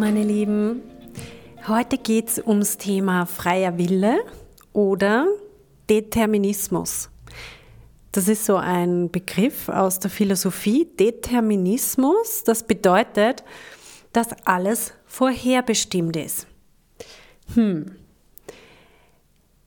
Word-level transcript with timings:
Meine 0.00 0.22
Lieben, 0.22 0.80
heute 1.68 1.98
geht 1.98 2.30
es 2.30 2.38
ums 2.38 2.78
Thema 2.78 3.26
freier 3.26 3.76
Wille 3.76 4.20
oder 4.72 5.26
Determinismus. 5.90 7.10
Das 8.10 8.26
ist 8.26 8.46
so 8.46 8.56
ein 8.56 9.10
Begriff 9.10 9.68
aus 9.68 9.98
der 9.98 10.10
Philosophie. 10.10 10.86
Determinismus, 10.98 12.44
das 12.44 12.66
bedeutet, 12.66 13.44
dass 14.14 14.28
alles 14.46 14.94
vorherbestimmt 15.04 16.16
ist. 16.16 16.46
Hm, 17.54 17.94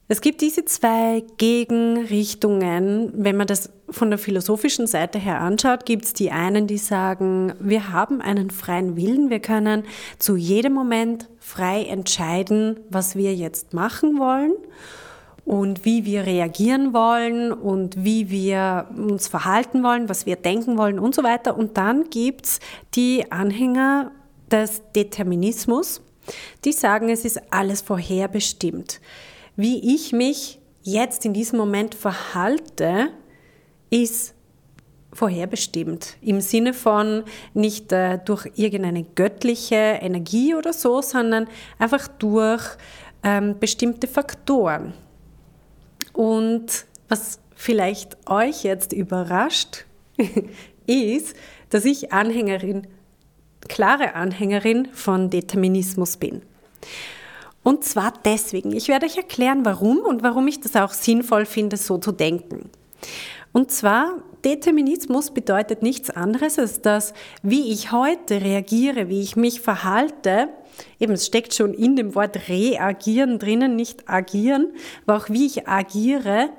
es 0.06 0.20
gibt 0.20 0.42
diese 0.42 0.66
zwei 0.66 1.24
Gegenrichtungen. 1.38 3.10
Wenn 3.14 3.36
man 3.36 3.46
das 3.46 3.70
von 3.88 4.10
der 4.10 4.18
philosophischen 4.18 4.86
Seite 4.86 5.18
her 5.18 5.40
anschaut, 5.40 5.86
gibt 5.86 6.04
es 6.04 6.12
die 6.12 6.30
einen, 6.30 6.66
die 6.66 6.76
sagen, 6.76 7.54
wir 7.58 7.90
haben 7.90 8.20
einen 8.20 8.50
freien 8.50 8.96
Willen, 8.96 9.30
wir 9.30 9.40
können 9.40 9.84
zu 10.18 10.36
jedem 10.36 10.74
Moment 10.74 11.28
frei 11.38 11.84
entscheiden, 11.84 12.80
was 12.90 13.16
wir 13.16 13.34
jetzt 13.34 13.72
machen 13.72 14.18
wollen 14.18 14.52
und 15.46 15.86
wie 15.86 16.04
wir 16.04 16.26
reagieren 16.26 16.92
wollen 16.92 17.52
und 17.52 18.04
wie 18.04 18.30
wir 18.30 18.88
uns 18.96 19.28
verhalten 19.28 19.82
wollen, 19.82 20.10
was 20.10 20.26
wir 20.26 20.36
denken 20.36 20.76
wollen 20.76 20.98
und 20.98 21.14
so 21.14 21.22
weiter. 21.22 21.56
Und 21.56 21.78
dann 21.78 22.10
gibt 22.10 22.46
es 22.46 22.60
die 22.94 23.30
Anhänger 23.32 24.10
des 24.50 24.82
Determinismus, 24.94 26.02
die 26.64 26.72
sagen, 26.72 27.08
es 27.08 27.24
ist 27.24 27.40
alles 27.50 27.80
vorherbestimmt. 27.80 29.00
Wie 29.56 29.94
ich 29.94 30.12
mich 30.12 30.58
jetzt 30.82 31.24
in 31.24 31.32
diesem 31.32 31.58
Moment 31.58 31.94
verhalte, 31.94 33.10
ist 33.90 34.34
vorherbestimmt. 35.12 36.16
Im 36.20 36.40
Sinne 36.40 36.74
von 36.74 37.24
nicht 37.54 37.92
äh, 37.92 38.18
durch 38.24 38.50
irgendeine 38.56 39.04
göttliche 39.04 39.98
Energie 40.00 40.54
oder 40.54 40.72
so, 40.72 41.00
sondern 41.00 41.46
einfach 41.78 42.08
durch 42.08 42.62
ähm, 43.22 43.58
bestimmte 43.58 44.08
Faktoren. 44.08 44.92
Und 46.12 46.86
was 47.08 47.38
vielleicht 47.54 48.16
euch 48.28 48.64
jetzt 48.64 48.92
überrascht, 48.92 49.84
ist, 50.86 51.34
dass 51.70 51.84
ich 51.84 52.12
Anhängerin, 52.12 52.86
klare 53.68 54.14
Anhängerin 54.14 54.88
von 54.92 55.30
Determinismus 55.30 56.16
bin. 56.16 56.42
Und 57.64 57.82
zwar 57.82 58.12
deswegen. 58.24 58.72
Ich 58.76 58.88
werde 58.88 59.06
euch 59.06 59.16
erklären, 59.16 59.64
warum 59.64 59.98
und 59.98 60.22
warum 60.22 60.46
ich 60.46 60.60
das 60.60 60.76
auch 60.76 60.92
sinnvoll 60.92 61.46
finde, 61.46 61.76
so 61.76 61.98
zu 61.98 62.12
denken. 62.12 62.70
Und 63.52 63.72
zwar, 63.72 64.22
Determinismus 64.44 65.30
bedeutet 65.30 65.82
nichts 65.82 66.10
anderes, 66.10 66.58
als 66.58 66.82
dass, 66.82 67.14
wie 67.42 67.72
ich 67.72 67.90
heute 67.90 68.42
reagiere, 68.42 69.08
wie 69.08 69.22
ich 69.22 69.34
mich 69.36 69.60
verhalte, 69.60 70.48
eben 71.00 71.14
es 71.14 71.26
steckt 71.26 71.54
schon 71.54 71.72
in 71.72 71.96
dem 71.96 72.14
Wort 72.14 72.48
reagieren 72.48 73.38
drinnen, 73.38 73.76
nicht 73.76 74.08
agieren, 74.08 74.72
aber 75.06 75.16
auch 75.16 75.30
wie 75.30 75.46
ich 75.46 75.66
agiere, 75.66 76.50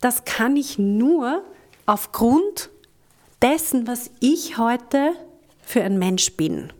das 0.00 0.24
kann 0.24 0.56
ich 0.56 0.78
nur 0.78 1.44
aufgrund 1.86 2.70
dessen, 3.42 3.86
was 3.86 4.10
ich 4.18 4.58
heute 4.58 5.12
für 5.62 5.82
ein 5.82 5.98
Mensch 5.98 6.32
bin. 6.32 6.72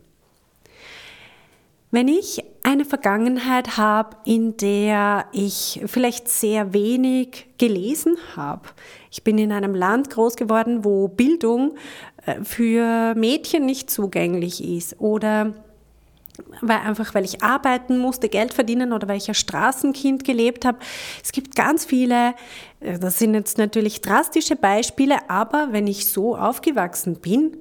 Wenn 1.91 2.07
ich 2.07 2.43
eine 2.63 2.85
Vergangenheit 2.85 3.77
habe, 3.77 4.15
in 4.25 4.55
der 4.57 5.25
ich 5.33 5.81
vielleicht 5.85 6.29
sehr 6.29 6.73
wenig 6.73 7.47
gelesen 7.57 8.17
habe, 8.35 8.69
ich 9.11 9.23
bin 9.23 9.37
in 9.37 9.51
einem 9.51 9.75
Land 9.75 10.09
groß 10.09 10.35
geworden, 10.35 10.83
wo 10.83 11.07
Bildung 11.07 11.75
äh, 12.25 12.43
für 12.43 13.13
Mädchen 13.15 13.65
nicht 13.65 13.91
zugänglich 13.91 14.63
ist 14.63 14.99
oder 14.99 15.53
weil 16.61 16.79
einfach, 16.79 17.13
weil 17.13 17.25
ich 17.25 17.43
arbeiten 17.43 17.99
musste, 17.99 18.27
Geld 18.27 18.55
verdienen 18.55 18.91
oder 18.91 19.07
weil 19.07 19.17
ich 19.17 19.27
als 19.29 19.37
Straßenkind 19.37 20.23
gelebt 20.23 20.65
habe. 20.65 20.79
Es 21.23 21.31
gibt 21.31 21.55
ganz 21.55 21.85
viele, 21.85 22.33
äh, 22.79 22.97
das 22.97 23.19
sind 23.19 23.35
jetzt 23.35 23.57
natürlich 23.57 24.01
drastische 24.01 24.55
Beispiele, 24.55 25.29
aber 25.29 25.67
wenn 25.71 25.85
ich 25.85 26.07
so 26.07 26.35
aufgewachsen 26.35 27.17
bin, 27.17 27.55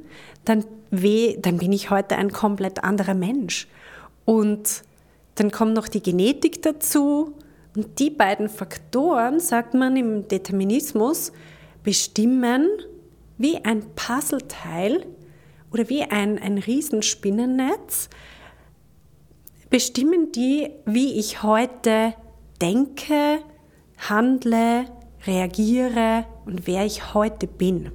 dann, 0.45 0.65
weh, 0.91 1.37
dann 1.39 1.59
bin 1.59 1.73
ich 1.73 1.91
heute 1.91 2.17
ein 2.17 2.33
komplett 2.33 2.83
anderer 2.83 3.15
Mensch. 3.15 3.69
Und 4.25 4.85
dann 5.35 5.51
kommt 5.51 5.75
noch 5.75 5.89
die 5.89 6.03
Genetik 6.03 6.63
dazu. 6.63 7.35
Und 7.75 7.99
die 7.99 8.11
beiden 8.11 8.49
Faktoren, 8.49 9.41
sagt 9.41 9.75
man 9.75 9.97
im 9.97 10.29
Determinismus, 10.29 11.33
bestimmen 11.83 12.69
wie 13.39 13.65
ein 13.65 13.83
Puzzleteil 13.95 15.07
oder 15.73 15.89
wie 15.89 16.03
ein, 16.03 16.39
ein 16.39 16.59
Riesenspinnennetz, 16.59 18.11
bestimmen 19.71 20.33
die, 20.33 20.71
wie 20.85 21.19
ich 21.19 21.43
heute 21.43 22.15
denke, 22.61 23.39
handle, 23.97 24.85
reagiere 25.27 26.27
und 26.45 26.67
wer 26.67 26.85
ich 26.85 27.15
heute 27.15 27.47
bin. 27.47 27.91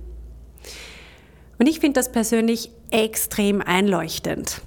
Und 1.59 1.67
ich 1.67 1.79
finde 1.79 1.99
das 1.99 2.11
persönlich 2.11 2.71
extrem 2.89 3.61
einleuchtend. 3.61 4.61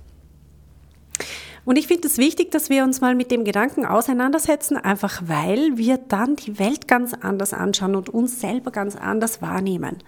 Und 1.65 1.76
ich 1.76 1.87
finde 1.87 2.09
es 2.09 2.19
wichtig, 2.19 2.50
dass 2.50 2.71
wir 2.71 2.84
uns 2.84 3.00
mal 3.00 3.15
mit 3.15 3.31
dem 3.31 3.44
Gedanken 3.44 3.84
auseinandersetzen, 3.84 4.76
einfach 4.76 5.22
weil 5.26 5.76
wir 5.76 5.98
dann 5.98 6.37
die 6.37 6.59
Welt 6.59 6.88
ganz 6.88 7.15
anders 7.15 7.53
anschauen 7.53 7.97
und 7.97 8.09
uns 8.09 8.41
selber 8.41 8.71
ganz 8.71 8.97
anders 8.97 9.43
wahrnehmen. 9.43 9.98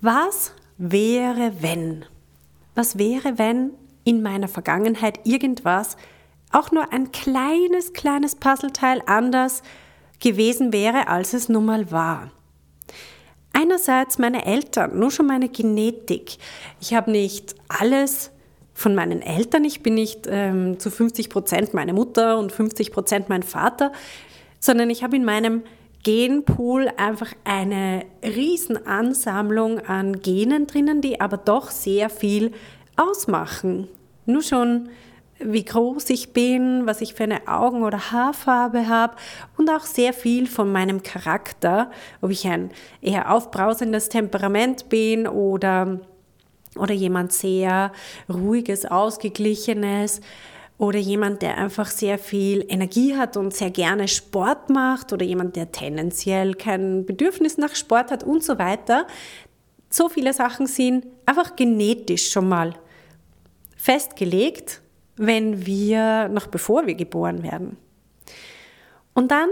Was 0.00 0.52
wäre, 0.76 1.52
wenn? 1.60 2.04
Was 2.74 2.98
wäre, 2.98 3.38
wenn 3.38 3.72
in 4.04 4.22
meiner 4.22 4.48
Vergangenheit 4.48 5.20
irgendwas 5.24 5.96
auch 6.52 6.72
nur 6.72 6.92
ein 6.92 7.12
kleines, 7.12 7.92
kleines 7.92 8.34
Puzzleteil 8.34 9.02
anders 9.06 9.62
gewesen 10.18 10.72
wäre, 10.72 11.08
als 11.08 11.32
es 11.32 11.48
nun 11.48 11.64
mal 11.66 11.90
war? 11.90 12.30
Einerseits 13.52 14.18
meine 14.18 14.46
Eltern, 14.46 14.98
nur 14.98 15.10
schon 15.10 15.26
meine 15.26 15.48
Genetik. 15.48 16.38
Ich 16.80 16.94
habe 16.94 17.10
nicht 17.10 17.54
alles 17.68 18.30
von 18.80 18.94
meinen 18.94 19.20
Eltern. 19.20 19.64
Ich 19.66 19.82
bin 19.82 19.92
nicht 19.92 20.26
ähm, 20.26 20.78
zu 20.78 20.90
50 20.90 21.28
Prozent 21.28 21.74
meine 21.74 21.92
Mutter 21.92 22.38
und 22.38 22.50
50 22.50 22.92
Prozent 22.92 23.28
mein 23.28 23.42
Vater, 23.42 23.92
sondern 24.58 24.88
ich 24.88 25.04
habe 25.04 25.16
in 25.16 25.24
meinem 25.26 25.62
Genpool 26.02 26.90
einfach 26.96 27.34
eine 27.44 28.06
Riesenansammlung 28.24 29.80
an 29.80 30.22
Genen 30.22 30.66
drinnen, 30.66 31.02
die 31.02 31.20
aber 31.20 31.36
doch 31.36 31.70
sehr 31.70 32.08
viel 32.08 32.52
ausmachen. 32.96 33.86
Nur 34.24 34.42
schon, 34.42 34.88
wie 35.38 35.64
groß 35.64 36.08
ich 36.08 36.32
bin, 36.32 36.86
was 36.86 37.02
ich 37.02 37.12
für 37.12 37.24
eine 37.24 37.48
Augen- 37.48 37.82
oder 37.82 38.10
Haarfarbe 38.12 38.88
habe 38.88 39.14
und 39.58 39.68
auch 39.68 39.84
sehr 39.84 40.14
viel 40.14 40.46
von 40.46 40.72
meinem 40.72 41.02
Charakter, 41.02 41.90
ob 42.22 42.30
ich 42.30 42.46
ein 42.46 42.70
eher 43.02 43.30
aufbrausendes 43.30 44.08
Temperament 44.08 44.88
bin 44.88 45.26
oder 45.26 46.00
oder 46.76 46.94
jemand 46.94 47.32
sehr 47.32 47.92
ruhiges, 48.28 48.84
ausgeglichenes 48.84 50.20
oder 50.78 50.98
jemand, 50.98 51.42
der 51.42 51.58
einfach 51.58 51.90
sehr 51.90 52.18
viel 52.18 52.64
Energie 52.68 53.14
hat 53.16 53.36
und 53.36 53.54
sehr 53.54 53.70
gerne 53.70 54.08
Sport 54.08 54.70
macht 54.70 55.12
oder 55.12 55.26
jemand, 55.26 55.56
der 55.56 55.72
tendenziell 55.72 56.54
kein 56.54 57.04
Bedürfnis 57.04 57.58
nach 57.58 57.74
Sport 57.74 58.10
hat 58.10 58.24
und 58.24 58.42
so 58.42 58.58
weiter. 58.58 59.06
So 59.90 60.08
viele 60.08 60.32
Sachen 60.32 60.66
sind 60.66 61.06
einfach 61.26 61.54
genetisch 61.56 62.30
schon 62.30 62.48
mal 62.48 62.74
festgelegt, 63.76 64.80
wenn 65.16 65.66
wir, 65.66 66.28
noch 66.28 66.46
bevor 66.46 66.86
wir 66.86 66.94
geboren 66.94 67.42
werden. 67.42 67.76
Und 69.12 69.30
dann 69.30 69.48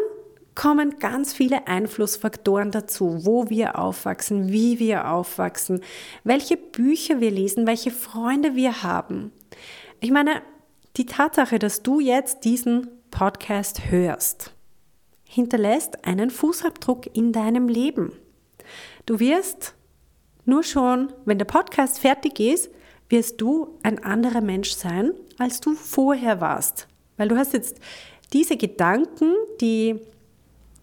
kommen 0.58 0.98
ganz 0.98 1.32
viele 1.32 1.68
Einflussfaktoren 1.68 2.72
dazu, 2.72 3.24
wo 3.24 3.48
wir 3.48 3.78
aufwachsen, 3.78 4.48
wie 4.50 4.80
wir 4.80 5.08
aufwachsen, 5.08 5.82
welche 6.24 6.56
Bücher 6.56 7.20
wir 7.20 7.30
lesen, 7.30 7.64
welche 7.64 7.92
Freunde 7.92 8.56
wir 8.56 8.82
haben. 8.82 9.30
Ich 10.00 10.10
meine, 10.10 10.42
die 10.96 11.06
Tatsache, 11.06 11.60
dass 11.60 11.84
du 11.84 12.00
jetzt 12.00 12.44
diesen 12.44 12.88
Podcast 13.12 13.92
hörst, 13.92 14.52
hinterlässt 15.22 16.04
einen 16.04 16.28
Fußabdruck 16.28 17.14
in 17.14 17.30
deinem 17.30 17.68
Leben. 17.68 18.10
Du 19.06 19.20
wirst 19.20 19.74
nur 20.44 20.64
schon, 20.64 21.12
wenn 21.24 21.38
der 21.38 21.44
Podcast 21.44 22.00
fertig 22.00 22.40
ist, 22.40 22.68
wirst 23.08 23.40
du 23.40 23.78
ein 23.84 24.02
anderer 24.02 24.40
Mensch 24.40 24.72
sein, 24.72 25.12
als 25.38 25.60
du 25.60 25.74
vorher 25.74 26.40
warst. 26.40 26.88
Weil 27.16 27.28
du 27.28 27.36
hast 27.36 27.52
jetzt 27.52 27.78
diese 28.32 28.56
Gedanken, 28.56 29.34
die, 29.60 30.00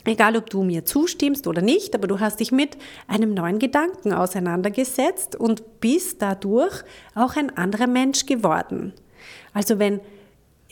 egal 0.06 0.38
ob 0.38 0.50
du 0.50 0.64
mir 0.64 0.86
zustimmst 0.86 1.48
oder 1.48 1.62
nicht, 1.62 1.96
aber 1.96 2.08
du 2.08 2.20
hast 2.20 2.40
dich 2.40 2.52
mit 2.52 2.78
einem 3.08 3.34
neuen 3.34 3.60
Gedanken 3.60 4.14
auseinandergesetzt 4.14 5.36
und 5.36 5.80
bist 5.80 6.22
dadurch 6.22 6.84
auch 7.14 7.36
ein 7.36 7.56
anderer 7.58 7.88
Mensch 7.88 8.26
geworden. 8.26 8.94
Also 9.54 9.80
wenn 9.80 10.00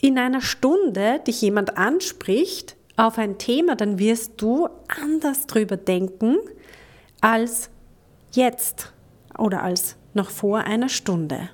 in 0.00 0.18
einer 0.18 0.40
Stunde 0.40 1.20
dich 1.26 1.40
jemand 1.40 1.78
anspricht 1.78 2.76
auf 2.96 3.18
ein 3.18 3.38
Thema, 3.38 3.74
dann 3.76 3.98
wirst 3.98 4.34
du 4.36 4.68
anders 5.02 5.46
drüber 5.46 5.76
denken 5.76 6.36
als 7.20 7.70
jetzt 8.32 8.92
oder 9.38 9.62
als 9.62 9.96
noch 10.12 10.30
vor 10.30 10.58
einer 10.58 10.88
Stunde. 10.88 11.48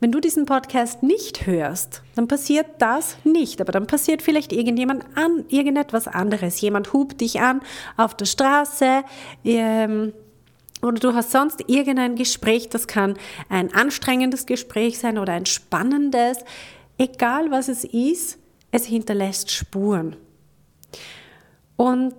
Wenn 0.00 0.12
du 0.12 0.20
diesen 0.20 0.46
Podcast 0.46 1.02
nicht 1.02 1.46
hörst, 1.46 2.02
dann 2.14 2.28
passiert 2.28 2.66
das 2.78 3.16
nicht, 3.24 3.60
aber 3.60 3.72
dann 3.72 3.86
passiert 3.86 4.22
vielleicht 4.22 4.52
irgendjemand 4.52 5.04
an, 5.16 5.44
irgendetwas 5.48 6.08
anderes. 6.08 6.60
Jemand 6.60 6.92
hupt 6.92 7.20
dich 7.20 7.40
an 7.40 7.60
auf 7.96 8.14
der 8.14 8.26
Straße 8.26 9.04
ähm, 9.44 10.12
oder 10.82 10.98
du 10.98 11.14
hast 11.14 11.32
sonst 11.32 11.64
irgendein 11.66 12.14
Gespräch, 12.14 12.68
das 12.68 12.86
kann 12.86 13.16
ein 13.48 13.74
anstrengendes 13.74 14.46
Gespräch 14.46 14.98
sein 14.98 15.18
oder 15.18 15.32
ein 15.32 15.46
spannendes. 15.46 16.38
Egal 16.98 17.50
was 17.50 17.68
es 17.68 17.84
ist, 17.84 18.38
es 18.70 18.86
hinterlässt 18.86 19.50
Spuren. 19.50 20.16
Und 21.76 22.14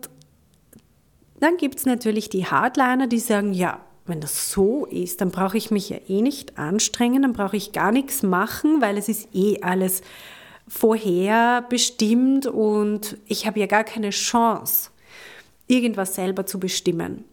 dann 1.39 1.57
gibt 1.57 1.79
es 1.79 1.85
natürlich 1.85 2.29
die 2.29 2.45
Hardliner, 2.45 3.07
die 3.07 3.19
sagen, 3.19 3.53
ja, 3.53 3.79
wenn 4.09 4.21
das 4.21 4.51
so 4.51 4.85
ist, 4.85 5.21
dann 5.21 5.31
brauche 5.31 5.57
ich 5.57 5.71
mich 5.71 5.89
ja 5.89 5.97
eh 6.07 6.21
nicht 6.21 6.57
anstrengen, 6.57 7.21
dann 7.21 7.33
brauche 7.33 7.57
ich 7.57 7.71
gar 7.71 7.91
nichts 7.91 8.23
machen, 8.23 8.81
weil 8.81 8.97
es 8.97 9.07
ist 9.07 9.29
eh 9.33 9.61
alles 9.61 10.01
vorher 10.67 11.65
bestimmt 11.69 12.45
und 12.45 13.17
ich 13.25 13.47
habe 13.47 13.59
ja 13.59 13.65
gar 13.65 13.83
keine 13.83 14.11
Chance, 14.11 14.91
irgendwas 15.67 16.15
selber 16.15 16.45
zu 16.45 16.59
bestimmen. 16.59 17.25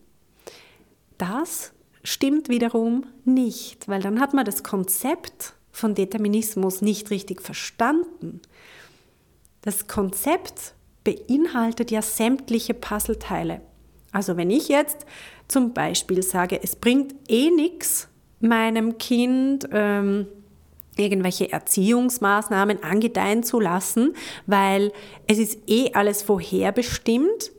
Das 1.18 1.72
stimmt 2.02 2.48
wiederum 2.48 3.06
nicht, 3.24 3.88
weil 3.88 4.00
dann 4.00 4.20
hat 4.20 4.32
man 4.32 4.44
das 4.44 4.62
Konzept 4.62 5.54
von 5.72 5.94
Determinismus 5.94 6.80
nicht 6.80 7.10
richtig 7.10 7.42
verstanden. 7.42 8.40
Das 9.62 9.86
Konzept 9.86 10.74
beinhaltet 11.04 11.90
ja 11.90 12.02
sämtliche 12.02 12.74
Puzzleteile. 12.74 13.60
Also 14.16 14.38
wenn 14.38 14.48
ich 14.48 14.68
jetzt 14.68 15.04
zum 15.46 15.74
Beispiel 15.74 16.22
sage, 16.22 16.58
es 16.62 16.74
bringt 16.74 17.14
eh 17.28 17.50
nichts, 17.50 18.08
meinem 18.40 18.96
Kind 18.96 19.68
ähm, 19.70 20.26
irgendwelche 20.96 21.52
Erziehungsmaßnahmen 21.52 22.82
angedeihen 22.82 23.42
zu 23.42 23.60
lassen, 23.60 24.14
weil 24.46 24.90
es 25.26 25.36
ist 25.36 25.58
eh 25.66 25.92
alles 25.92 26.22
vorherbestimmt, 26.22 27.52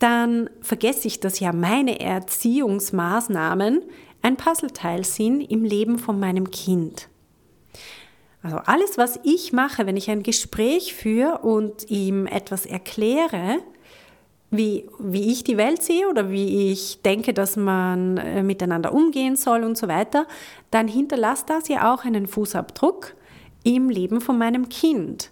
dann 0.00 0.50
vergesse 0.62 1.06
ich, 1.06 1.20
dass 1.20 1.38
ja 1.38 1.52
meine 1.52 2.00
Erziehungsmaßnahmen 2.00 3.82
ein 4.22 4.36
Puzzleteil 4.36 5.04
sind 5.04 5.42
im 5.42 5.62
Leben 5.62 6.00
von 6.00 6.18
meinem 6.18 6.50
Kind. 6.50 7.08
Also 8.42 8.56
alles, 8.56 8.98
was 8.98 9.20
ich 9.22 9.52
mache, 9.52 9.86
wenn 9.86 9.96
ich 9.96 10.10
ein 10.10 10.24
Gespräch 10.24 10.92
führe 10.92 11.38
und 11.38 11.88
ihm 11.88 12.26
etwas 12.26 12.66
erkläre, 12.66 13.58
wie, 14.50 14.88
wie 14.98 15.30
ich 15.30 15.44
die 15.44 15.56
Welt 15.56 15.82
sehe 15.82 16.08
oder 16.08 16.30
wie 16.30 16.72
ich 16.72 17.00
denke, 17.02 17.32
dass 17.32 17.56
man 17.56 18.16
äh, 18.16 18.42
miteinander 18.42 18.92
umgehen 18.92 19.36
soll 19.36 19.62
und 19.62 19.78
so 19.78 19.86
weiter, 19.86 20.26
dann 20.70 20.88
hinterlasst 20.88 21.48
das 21.48 21.68
ja 21.68 21.94
auch 21.94 22.04
einen 22.04 22.26
Fußabdruck 22.26 23.14
im 23.62 23.90
Leben 23.90 24.20
von 24.20 24.38
meinem 24.38 24.68
Kind. 24.68 25.30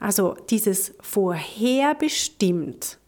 Also 0.00 0.36
dieses 0.50 0.94
vorherbestimmt, 1.00 2.98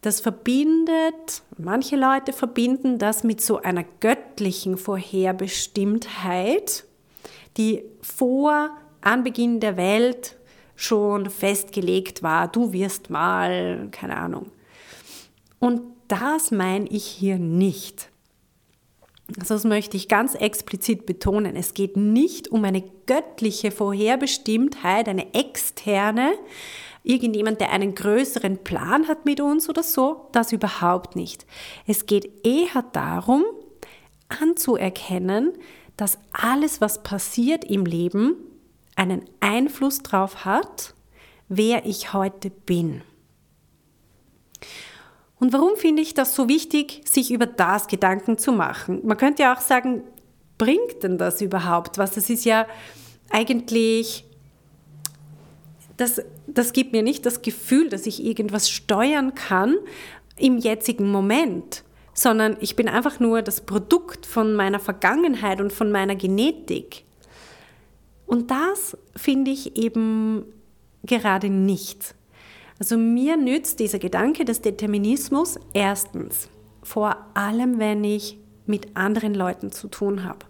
das 0.00 0.20
verbindet, 0.20 1.42
manche 1.56 1.96
Leute 1.96 2.32
verbinden 2.34 2.98
das 2.98 3.24
mit 3.24 3.40
so 3.40 3.62
einer 3.62 3.84
göttlichen 4.00 4.76
Vorherbestimmtheit, 4.76 6.84
die 7.56 7.84
vor 8.02 8.68
Anbeginn 9.00 9.60
der 9.60 9.78
Welt 9.78 10.36
schon 10.76 11.30
festgelegt 11.30 12.22
war, 12.22 12.48
du 12.48 12.72
wirst 12.72 13.10
mal, 13.10 13.88
keine 13.90 14.16
Ahnung. 14.16 14.50
Und 15.58 15.82
das 16.08 16.50
meine 16.50 16.86
ich 16.88 17.04
hier 17.04 17.38
nicht. 17.38 18.10
Das 19.28 19.64
möchte 19.64 19.96
ich 19.96 20.08
ganz 20.08 20.34
explizit 20.34 21.06
betonen. 21.06 21.56
Es 21.56 21.72
geht 21.72 21.96
nicht 21.96 22.48
um 22.48 22.64
eine 22.64 22.82
göttliche 23.06 23.70
Vorherbestimmtheit, 23.70 25.08
eine 25.08 25.32
externe, 25.32 26.34
irgendjemand, 27.04 27.60
der 27.60 27.70
einen 27.70 27.94
größeren 27.94 28.58
Plan 28.58 29.08
hat 29.08 29.24
mit 29.24 29.40
uns 29.40 29.68
oder 29.68 29.82
so, 29.82 30.28
das 30.32 30.52
überhaupt 30.52 31.16
nicht. 31.16 31.46
Es 31.86 32.06
geht 32.06 32.46
eher 32.46 32.84
darum, 32.92 33.44
anzuerkennen, 34.28 35.52
dass 35.96 36.18
alles, 36.32 36.80
was 36.80 37.02
passiert 37.02 37.64
im 37.64 37.86
Leben, 37.86 38.36
einen 38.96 39.24
Einfluss 39.40 40.00
darauf 40.00 40.44
hat, 40.44 40.94
wer 41.48 41.86
ich 41.86 42.12
heute 42.12 42.50
bin. 42.50 43.02
Und 45.38 45.52
warum 45.52 45.76
finde 45.76 46.02
ich 46.02 46.14
das 46.14 46.34
so 46.34 46.48
wichtig, 46.48 47.02
sich 47.04 47.30
über 47.30 47.46
das 47.46 47.88
Gedanken 47.88 48.38
zu 48.38 48.52
machen? 48.52 49.00
Man 49.04 49.16
könnte 49.16 49.42
ja 49.42 49.54
auch 49.54 49.60
sagen, 49.60 50.02
bringt 50.58 51.02
denn 51.02 51.18
das 51.18 51.40
überhaupt 51.40 51.98
was? 51.98 52.12
Das 52.12 52.30
ist 52.30 52.44
ja 52.44 52.66
eigentlich, 53.30 54.24
das, 55.96 56.22
das 56.46 56.72
gibt 56.72 56.92
mir 56.92 57.02
nicht 57.02 57.26
das 57.26 57.42
Gefühl, 57.42 57.88
dass 57.88 58.06
ich 58.06 58.24
irgendwas 58.24 58.70
steuern 58.70 59.34
kann 59.34 59.76
im 60.36 60.58
jetzigen 60.58 61.10
Moment, 61.10 61.84
sondern 62.14 62.56
ich 62.60 62.76
bin 62.76 62.88
einfach 62.88 63.20
nur 63.20 63.42
das 63.42 63.60
Produkt 63.60 64.26
von 64.26 64.54
meiner 64.54 64.80
Vergangenheit 64.80 65.60
und 65.60 65.72
von 65.72 65.90
meiner 65.90 66.16
Genetik. 66.16 67.04
Und 68.26 68.50
das 68.50 68.96
finde 69.16 69.50
ich 69.50 69.76
eben 69.76 70.44
gerade 71.04 71.50
nicht. 71.50 72.14
Also 72.78 72.96
mir 72.96 73.36
nützt 73.36 73.78
dieser 73.80 73.98
Gedanke 73.98 74.44
des 74.44 74.60
Determinismus 74.60 75.58
erstens, 75.72 76.48
vor 76.82 77.16
allem 77.34 77.78
wenn 77.78 78.02
ich 78.02 78.38
mit 78.66 78.96
anderen 78.96 79.34
Leuten 79.34 79.70
zu 79.70 79.88
tun 79.88 80.24
habe. 80.24 80.40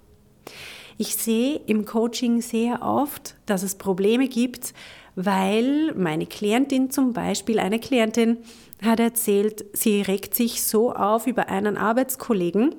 Ich 0.97 1.17
sehe 1.17 1.61
im 1.67 1.85
Coaching 1.85 2.41
sehr 2.41 2.83
oft, 2.83 3.35
dass 3.47 3.63
es 3.63 3.75
Probleme 3.75 4.29
gibt, 4.29 4.73
weil 5.17 5.93
meine 5.95 6.27
Klientin 6.27 6.91
zum 6.91 7.13
Beispiel, 7.13 7.59
eine 7.59 7.81
Klientin 7.81 8.39
hat 8.83 9.01
erzählt, 9.01 9.65
sie 9.73 10.03
regt 10.03 10.35
sich 10.35 10.63
so 10.63 10.93
auf 10.93 11.27
über 11.27 11.49
einen 11.49 11.77
Arbeitskollegen, 11.77 12.75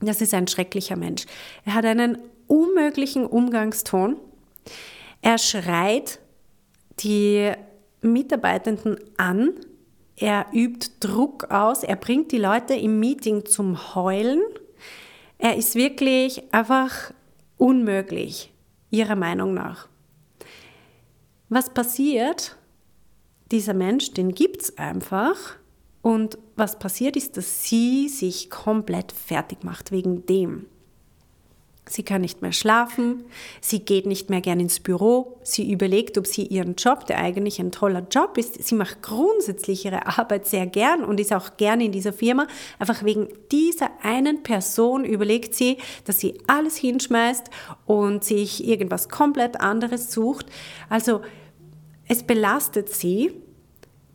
das 0.00 0.20
ist 0.20 0.34
ein 0.34 0.46
schrecklicher 0.46 0.96
Mensch. 0.96 1.26
Er 1.64 1.74
hat 1.74 1.84
einen 1.84 2.18
unmöglichen 2.48 3.24
Umgangston. 3.24 4.16
Er 5.22 5.38
schreit 5.38 6.18
die 7.00 7.52
Mitarbeitenden 8.00 8.98
an, 9.16 9.52
er 10.16 10.46
übt 10.52 10.90
Druck 11.00 11.50
aus, 11.50 11.84
er 11.84 11.96
bringt 11.96 12.32
die 12.32 12.38
Leute 12.38 12.74
im 12.74 12.98
Meeting 12.98 13.46
zum 13.46 13.94
Heulen. 13.94 14.42
Er 15.38 15.56
ist 15.56 15.76
wirklich 15.76 16.42
einfach 16.52 17.12
unmöglich, 17.56 18.52
ihrer 18.90 19.14
Meinung 19.14 19.54
nach. 19.54 19.88
Was 21.48 21.70
passiert? 21.72 22.56
Dieser 23.52 23.74
Mensch, 23.74 24.12
den 24.12 24.34
gibt 24.34 24.62
es 24.62 24.78
einfach. 24.78 25.56
Und 26.02 26.38
was 26.56 26.78
passiert 26.78 27.16
ist, 27.16 27.36
dass 27.36 27.64
sie 27.64 28.08
sich 28.08 28.50
komplett 28.50 29.12
fertig 29.12 29.64
macht 29.64 29.90
wegen 29.90 30.26
dem. 30.26 30.66
Sie 31.88 32.02
kann 32.02 32.20
nicht 32.20 32.42
mehr 32.42 32.52
schlafen, 32.52 33.24
sie 33.60 33.80
geht 33.80 34.06
nicht 34.06 34.28
mehr 34.28 34.42
gern 34.42 34.60
ins 34.60 34.78
Büro, 34.78 35.38
sie 35.42 35.72
überlegt, 35.72 36.18
ob 36.18 36.26
sie 36.26 36.42
ihren 36.42 36.74
Job, 36.74 37.06
der 37.06 37.18
eigentlich 37.18 37.58
ein 37.58 37.72
toller 37.72 38.06
Job 38.10 38.36
ist, 38.36 38.62
sie 38.62 38.74
macht 38.74 39.02
grundsätzlich 39.02 39.86
ihre 39.86 40.06
Arbeit 40.06 40.46
sehr 40.46 40.66
gern 40.66 41.02
und 41.02 41.18
ist 41.18 41.32
auch 41.32 41.56
gern 41.56 41.80
in 41.80 41.90
dieser 41.90 42.12
Firma. 42.12 42.46
Einfach 42.78 43.04
wegen 43.04 43.28
dieser 43.50 43.90
einen 44.02 44.42
Person 44.42 45.04
überlegt 45.04 45.54
sie, 45.54 45.78
dass 46.04 46.20
sie 46.20 46.38
alles 46.46 46.76
hinschmeißt 46.76 47.48
und 47.86 48.22
sich 48.22 48.68
irgendwas 48.68 49.08
komplett 49.08 49.60
anderes 49.60 50.12
sucht. 50.12 50.46
Also 50.90 51.22
es 52.06 52.22
belastet 52.22 52.90
sie 52.90 53.32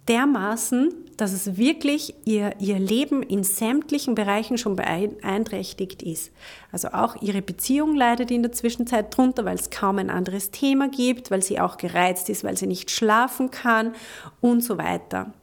dermaßen, 0.08 0.94
dass 1.18 1.34
es 1.34 1.58
wirklich 1.58 2.14
ihr, 2.26 2.56
ihr 2.60 2.80
Leben 2.80 3.24
in 3.24 3.44
sämtlichen 3.44 4.16
Bereichen 4.16 4.58
schon 4.58 4.76
beeinträchtigt 4.76 6.04
ist. 6.04 6.32
Also 6.72 6.90
auch 6.90 7.22
ihre 7.22 7.42
Beziehung 7.42 7.96
leidet 7.96 8.32
in 8.32 8.44
der 8.44 8.52
Zwischenzeit 8.52 9.16
drunter, 9.16 9.46
weil 9.46 9.56
es 9.56 9.70
kaum 9.70 10.00
ein 10.00 10.10
anderes 10.10 10.52
Thema 10.52 10.90
gibt, 10.90 11.32
weil 11.32 11.42
sie 11.42 11.60
auch 11.60 11.78
gereizt 11.78 12.30
ist, 12.30 12.44
weil 12.44 12.58
sie 12.58 12.68
nicht 12.68 12.92
schlafen 12.92 13.52
kann 13.52 13.94
und 14.42 14.64
so 14.64 14.78
weiter. 14.78 15.34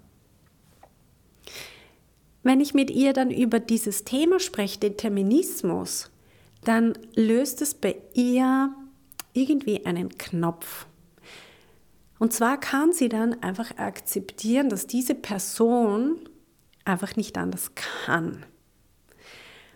Wenn 2.43 2.61
ich 2.61 2.73
mit 2.73 2.91
ihr 2.91 3.13
dann 3.13 3.31
über 3.31 3.61
dieses 3.61 4.05
Thema 4.05 4.41
spreche, 4.41 4.81
Determinismus, 4.81 6.11
dann 6.65 6.95
löst 7.15 7.63
es 7.63 7.75
bei 7.75 7.97
ihr 8.15 8.75
irgendwie 9.33 9.85
einen 9.85 10.11
Knopf. 10.17 10.87
Und 12.21 12.35
zwar 12.35 12.61
kann 12.61 12.93
sie 12.93 13.09
dann 13.09 13.43
einfach 13.43 13.79
akzeptieren, 13.79 14.69
dass 14.69 14.87
diese 14.87 15.15
Person 15.15 16.19
einfach 16.85 17.17
nicht 17.17 17.39
anders 17.39 17.73
kann. 17.75 18.45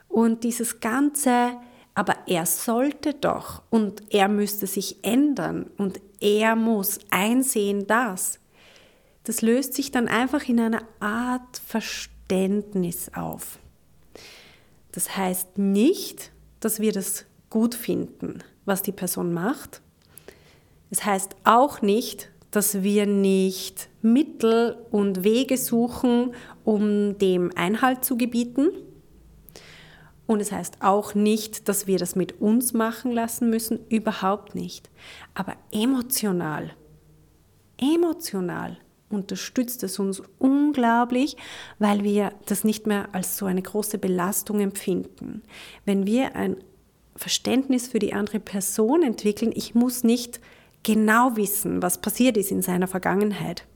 Und 0.08 0.44
dieses 0.44 0.80
ganze, 0.80 1.56
aber 1.94 2.16
er 2.26 2.44
sollte 2.44 3.14
doch 3.14 3.62
und 3.70 4.12
er 4.12 4.28
müsste 4.28 4.66
sich 4.66 5.02
ändern 5.02 5.70
und 5.78 6.02
er 6.20 6.54
muss 6.54 6.98
einsehen, 7.08 7.86
dass, 7.86 8.38
das 9.22 9.40
löst 9.40 9.72
sich 9.72 9.90
dann 9.90 10.06
einfach 10.06 10.46
in 10.46 10.60
einer 10.60 10.82
Art 11.00 11.56
Verständnis 11.66 13.10
auf. 13.14 13.58
Das 14.92 15.16
heißt 15.16 15.56
nicht, 15.56 16.30
dass 16.60 16.78
wir 16.78 16.92
das 16.92 17.24
gut 17.48 17.74
finden, 17.74 18.44
was 18.66 18.82
die 18.82 18.92
Person 18.92 19.32
macht. 19.32 19.80
Es 20.90 21.06
heißt 21.06 21.36
auch 21.44 21.80
nicht, 21.80 22.30
dass 22.54 22.82
wir 22.82 23.06
nicht 23.06 23.88
Mittel 24.00 24.76
und 24.90 25.24
Wege 25.24 25.56
suchen, 25.56 26.34
um 26.62 27.18
dem 27.18 27.50
Einhalt 27.56 28.04
zu 28.04 28.16
gebieten. 28.16 28.68
Und 30.26 30.40
es 30.40 30.52
heißt 30.52 30.76
auch 30.80 31.14
nicht, 31.14 31.68
dass 31.68 31.86
wir 31.86 31.98
das 31.98 32.16
mit 32.16 32.40
uns 32.40 32.72
machen 32.72 33.12
lassen 33.12 33.50
müssen, 33.50 33.80
überhaupt 33.88 34.54
nicht. 34.54 34.88
Aber 35.34 35.54
emotional, 35.72 36.70
emotional 37.78 38.78
unterstützt 39.10 39.82
es 39.82 39.98
uns 39.98 40.22
unglaublich, 40.38 41.36
weil 41.78 42.04
wir 42.04 42.32
das 42.46 42.64
nicht 42.64 42.86
mehr 42.86 43.08
als 43.12 43.36
so 43.36 43.46
eine 43.46 43.62
große 43.62 43.98
Belastung 43.98 44.60
empfinden. 44.60 45.42
Wenn 45.84 46.06
wir 46.06 46.36
ein 46.36 46.56
Verständnis 47.16 47.88
für 47.88 47.98
die 47.98 48.12
andere 48.12 48.40
Person 48.40 49.02
entwickeln, 49.02 49.52
ich 49.54 49.74
muss 49.74 50.04
nicht 50.04 50.40
genau 50.84 51.36
wissen, 51.36 51.82
was 51.82 51.98
passiert 51.98 52.36
ist 52.36 52.52
in 52.52 52.62
seiner 52.62 52.86
Vergangenheit. 52.86 53.66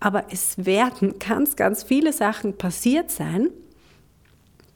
Aber 0.00 0.24
es 0.30 0.64
werden 0.64 1.18
ganz, 1.18 1.56
ganz 1.56 1.82
viele 1.82 2.12
Sachen 2.12 2.56
passiert 2.56 3.10
sein, 3.10 3.50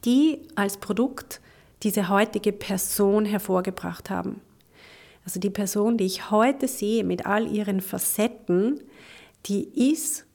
die 0.05 0.39
als 0.55 0.77
Produkt 0.77 1.41
diese 1.83 2.09
heutige 2.09 2.53
Person 2.53 3.25
hervorgebracht 3.25 4.09
haben. 4.09 4.41
Also 5.25 5.39
die 5.39 5.49
Person, 5.49 5.97
die 5.97 6.05
ich 6.05 6.31
heute 6.31 6.67
sehe 6.67 7.03
mit 7.03 7.25
all 7.25 7.47
ihren 7.47 7.81
Facetten, 7.81 8.79
die 9.45 9.91
ist 9.91 10.25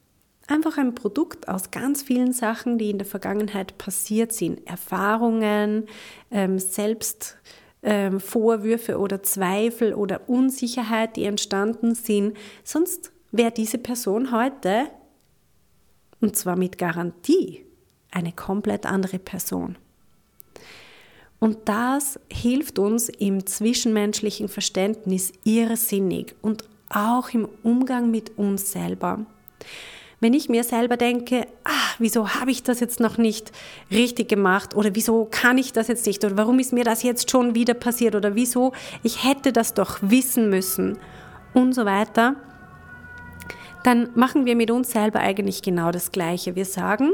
einfach 0.46 0.76
ein 0.76 0.94
Produkt 0.94 1.48
aus 1.48 1.70
ganz 1.70 2.02
vielen 2.02 2.32
Sachen, 2.32 2.78
die 2.78 2.90
in 2.90 2.98
der 2.98 3.06
Vergangenheit 3.06 3.78
passiert 3.78 4.32
sind. 4.32 4.66
Erfahrungen, 4.66 5.86
ähm, 6.30 6.58
selbst 6.58 7.38
ähm, 7.82 8.20
Vorwürfe 8.20 8.98
oder 8.98 9.22
Zweifel 9.22 9.94
oder 9.94 10.28
Unsicherheit, 10.28 11.16
die 11.16 11.24
entstanden 11.24 11.94
sind. 11.94 12.36
Sonst 12.64 13.12
wäre 13.32 13.50
diese 13.50 13.78
Person 13.78 14.32
heute, 14.32 14.86
und 16.20 16.36
zwar 16.36 16.56
mit 16.56 16.78
Garantie, 16.78 17.64
eine 18.10 18.32
komplett 18.32 18.86
andere 18.86 19.18
Person. 19.18 19.76
Und 21.40 21.68
das 21.68 22.20
hilft 22.30 22.78
uns 22.78 23.08
im 23.08 23.44
zwischenmenschlichen 23.46 24.46
Verständnis 24.46 25.32
irrsinnig 25.42 26.36
und 26.40 26.62
auch 26.88 27.30
im 27.30 27.48
Umgang 27.64 28.12
mit 28.12 28.38
uns 28.38 28.70
selber. 28.70 29.26
Wenn 30.22 30.34
ich 30.34 30.48
mir 30.48 30.62
selber 30.62 30.96
denke, 30.96 31.48
ah, 31.64 31.94
wieso 31.98 32.28
habe 32.28 32.52
ich 32.52 32.62
das 32.62 32.78
jetzt 32.78 33.00
noch 33.00 33.18
nicht 33.18 33.50
richtig 33.90 34.28
gemacht 34.28 34.76
oder 34.76 34.94
wieso 34.94 35.26
kann 35.28 35.58
ich 35.58 35.72
das 35.72 35.88
jetzt 35.88 36.06
nicht 36.06 36.24
oder 36.24 36.36
warum 36.36 36.60
ist 36.60 36.72
mir 36.72 36.84
das 36.84 37.02
jetzt 37.02 37.28
schon 37.28 37.56
wieder 37.56 37.74
passiert 37.74 38.14
oder 38.14 38.36
wieso, 38.36 38.72
ich 39.02 39.24
hätte 39.24 39.52
das 39.52 39.74
doch 39.74 39.98
wissen 40.00 40.48
müssen 40.48 40.96
und 41.54 41.74
so 41.74 41.84
weiter, 41.86 42.36
dann 43.82 44.10
machen 44.14 44.46
wir 44.46 44.54
mit 44.54 44.70
uns 44.70 44.92
selber 44.92 45.18
eigentlich 45.18 45.60
genau 45.60 45.90
das 45.90 46.12
Gleiche. 46.12 46.54
Wir 46.54 46.66
sagen, 46.66 47.10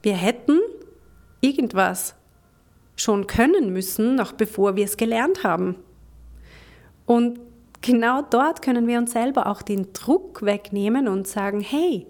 wir 0.00 0.14
hätten 0.14 0.60
irgendwas 1.42 2.14
schon 2.96 3.26
können 3.26 3.70
müssen, 3.70 4.14
noch 4.14 4.32
bevor 4.32 4.76
wir 4.76 4.86
es 4.86 4.96
gelernt 4.96 5.44
haben. 5.44 5.74
Und 7.04 7.38
genau 7.82 8.22
dort 8.22 8.62
können 8.62 8.86
wir 8.86 8.98
uns 8.98 9.12
selber 9.12 9.46
auch 9.46 9.60
den 9.60 9.92
Druck 9.92 10.42
wegnehmen 10.42 11.08
und 11.08 11.28
sagen, 11.28 11.60
hey, 11.60 12.06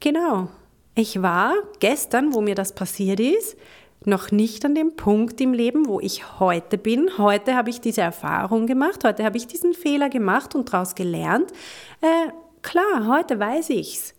genau, 0.00 0.48
ich 0.94 1.22
war 1.22 1.54
gestern, 1.78 2.34
wo 2.34 2.40
mir 2.40 2.54
das 2.54 2.74
passiert 2.74 3.20
ist, 3.20 3.56
noch 4.04 4.30
nicht 4.30 4.64
an 4.64 4.74
dem 4.74 4.96
Punkt 4.96 5.40
im 5.40 5.52
Leben, 5.52 5.86
wo 5.86 6.00
ich 6.00 6.40
heute 6.40 6.78
bin. 6.78 7.18
Heute 7.18 7.54
habe 7.54 7.70
ich 7.70 7.80
diese 7.80 8.00
Erfahrung 8.00 8.66
gemacht, 8.66 9.04
heute 9.04 9.24
habe 9.24 9.36
ich 9.36 9.46
diesen 9.46 9.74
Fehler 9.74 10.08
gemacht 10.08 10.54
und 10.54 10.72
daraus 10.72 10.94
gelernt. 10.94 11.52
Äh, 12.00 12.32
klar, 12.62 13.06
heute 13.06 13.38
weiß 13.38 13.70
ich 13.70 13.98
es. 13.98 14.14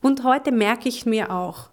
Und 0.00 0.24
heute 0.24 0.52
merke 0.52 0.88
ich 0.88 1.04
mir 1.04 1.30
auch. 1.30 1.68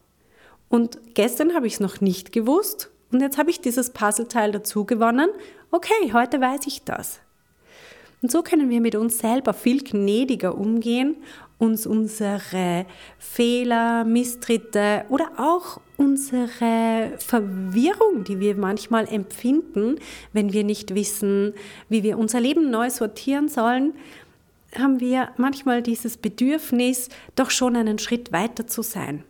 Und 0.68 1.00
gestern 1.14 1.56
habe 1.56 1.68
ich 1.68 1.76
es 1.76 1.80
noch 1.80 2.02
nicht 2.02 2.34
gewusst 2.34 2.92
und 3.12 3.22
jetzt 3.22 3.38
habe 3.38 3.50
ich 3.50 3.62
dieses 3.62 3.92
Puzzleteil 3.92 4.52
dazu 4.52 4.84
gewonnen. 4.84 5.30
Okay, 5.72 6.12
heute 6.12 6.42
weiß 6.42 6.68
ich 6.68 6.84
das. 6.84 7.22
Und 8.22 8.32
so 8.32 8.42
können 8.42 8.70
wir 8.70 8.82
mit 8.82 8.96
uns 8.96 9.20
selber 9.20 9.54
viel 9.54 9.84
gnädiger 9.84 10.58
umgehen, 10.58 11.18
uns 11.60 11.86
unsere 11.86 12.86
Fehler, 13.20 14.04
Misstritte 14.06 15.06
oder 15.10 15.32
auch 15.38 15.80
unsere 15.98 17.14
Verwirrung, 17.18 18.24
die 18.24 18.40
wir 18.40 18.56
manchmal 18.56 19.08
empfinden, 19.08 19.96
wenn 20.34 20.54
wir 20.54 20.64
nicht 20.64 20.96
wissen, 20.96 21.54
wie 21.90 22.04
wir 22.04 22.18
unser 22.18 22.40
Leben 22.40 22.70
neu 22.70 22.90
sortieren 22.90 23.50
sollen, 23.50 23.94
haben 24.78 25.00
wir 25.00 25.30
manchmal 25.38 25.82
dieses 25.82 26.18
Bedürfnis, 26.18 27.10
doch 27.36 27.50
schon 27.50 27.76
einen 27.76 28.00
Schritt 28.00 28.32
weiter 28.32 28.68
zu 28.68 28.82
sein. 28.82 29.24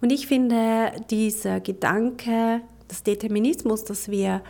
Und 0.00 0.10
ich 0.10 0.26
finde, 0.26 0.92
dieser 1.10 1.60
Gedanke 1.60 2.60
des 2.90 3.02
Determinismus, 3.02 3.84
dass 3.84 4.10
wir 4.10 4.42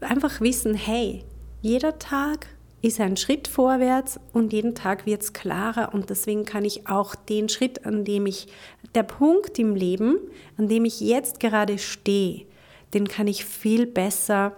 einfach 0.00 0.40
wissen, 0.40 0.74
hey, 0.74 1.24
jeder 1.66 1.98
Tag 1.98 2.46
ist 2.80 3.00
ein 3.00 3.16
Schritt 3.16 3.48
vorwärts 3.48 4.20
und 4.32 4.52
jeden 4.52 4.76
Tag 4.76 5.04
wird 5.04 5.22
es 5.22 5.32
klarer. 5.32 5.92
Und 5.92 6.10
deswegen 6.10 6.44
kann 6.44 6.64
ich 6.64 6.86
auch 6.86 7.16
den 7.16 7.48
Schritt, 7.48 7.84
an 7.84 8.04
dem 8.04 8.26
ich, 8.26 8.46
der 8.94 9.02
Punkt 9.02 9.58
im 9.58 9.74
Leben, 9.74 10.18
an 10.56 10.68
dem 10.68 10.84
ich 10.84 11.00
jetzt 11.00 11.40
gerade 11.40 11.78
stehe, 11.78 12.46
den 12.94 13.08
kann 13.08 13.26
ich 13.26 13.44
viel 13.44 13.86
besser 13.86 14.52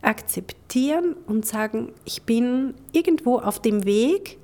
akzeptieren 0.00 1.16
und 1.26 1.44
sagen, 1.44 1.92
ich 2.06 2.22
bin 2.22 2.72
irgendwo 2.92 3.40
auf 3.40 3.60
dem 3.60 3.84
Weg 3.84 4.38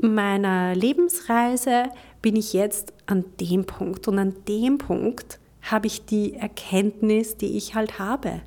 meiner 0.00 0.76
Lebensreise, 0.76 1.86
bin 2.22 2.36
ich 2.36 2.52
jetzt 2.52 2.92
an 3.06 3.24
dem 3.40 3.64
Punkt. 3.64 4.06
Und 4.06 4.20
an 4.20 4.36
dem 4.46 4.78
Punkt 4.78 5.40
habe 5.62 5.88
ich 5.88 6.04
die 6.04 6.34
Erkenntnis, 6.34 7.36
die 7.36 7.56
ich 7.56 7.74
halt 7.74 7.98
habe 7.98 8.42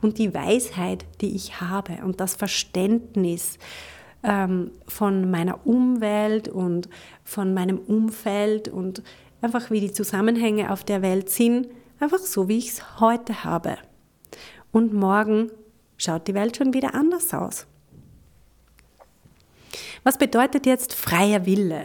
und 0.00 0.18
die 0.18 0.34
Weisheit, 0.34 1.04
die 1.20 1.34
ich 1.34 1.60
habe 1.60 1.98
und 2.04 2.20
das 2.20 2.34
Verständnis 2.34 3.58
ähm, 4.22 4.70
von 4.86 5.30
meiner 5.30 5.66
Umwelt 5.66 6.48
und 6.48 6.88
von 7.24 7.54
meinem 7.54 7.78
Umfeld 7.78 8.68
und 8.68 9.02
einfach 9.40 9.70
wie 9.70 9.80
die 9.80 9.92
Zusammenhänge 9.92 10.72
auf 10.72 10.84
der 10.84 11.02
Welt 11.02 11.30
sind, 11.30 11.68
einfach 12.00 12.18
so, 12.18 12.48
wie 12.48 12.58
ich 12.58 12.70
es 12.70 13.00
heute 13.00 13.44
habe. 13.44 13.78
Und 14.72 14.92
morgen 14.92 15.50
schaut 15.96 16.28
die 16.28 16.34
Welt 16.34 16.56
schon 16.56 16.74
wieder 16.74 16.94
anders 16.94 17.32
aus. 17.34 17.66
Was 20.04 20.18
bedeutet 20.18 20.66
jetzt 20.66 20.94
freier 20.94 21.46
Wille 21.46 21.84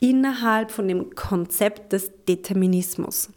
innerhalb 0.00 0.70
von 0.70 0.88
dem 0.88 1.14
Konzept 1.14 1.92
des 1.92 2.10
Determinismus? 2.28 3.30